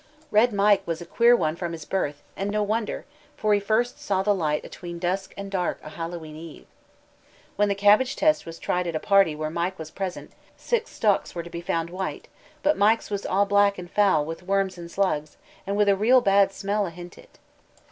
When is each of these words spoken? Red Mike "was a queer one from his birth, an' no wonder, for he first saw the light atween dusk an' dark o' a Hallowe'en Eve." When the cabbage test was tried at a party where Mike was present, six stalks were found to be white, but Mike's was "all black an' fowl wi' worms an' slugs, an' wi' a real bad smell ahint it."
Red 0.31 0.51
Mike 0.51 0.81
"was 0.87 0.99
a 0.99 1.05
queer 1.05 1.35
one 1.35 1.55
from 1.55 1.73
his 1.73 1.85
birth, 1.85 2.23
an' 2.35 2.47
no 2.49 2.63
wonder, 2.63 3.05
for 3.37 3.53
he 3.53 3.59
first 3.59 4.01
saw 4.01 4.23
the 4.23 4.33
light 4.33 4.65
atween 4.65 4.97
dusk 4.97 5.31
an' 5.37 5.47
dark 5.49 5.79
o' 5.83 5.85
a 5.85 5.89
Hallowe'en 5.91 6.35
Eve." 6.35 6.65
When 7.55 7.69
the 7.69 7.75
cabbage 7.75 8.15
test 8.15 8.43
was 8.43 8.57
tried 8.57 8.87
at 8.87 8.95
a 8.95 8.99
party 8.99 9.35
where 9.35 9.51
Mike 9.51 9.77
was 9.77 9.91
present, 9.91 10.31
six 10.57 10.89
stalks 10.89 11.35
were 11.35 11.43
found 11.43 11.87
to 11.89 11.91
be 11.91 11.95
white, 11.95 12.29
but 12.63 12.79
Mike's 12.79 13.11
was 13.11 13.27
"all 13.27 13.45
black 13.45 13.77
an' 13.77 13.89
fowl 13.89 14.25
wi' 14.25 14.37
worms 14.43 14.79
an' 14.79 14.89
slugs, 14.89 15.37
an' 15.67 15.75
wi' 15.75 15.83
a 15.83 15.95
real 15.95 16.19
bad 16.19 16.51
smell 16.51 16.87
ahint 16.87 17.19
it." 17.19 17.37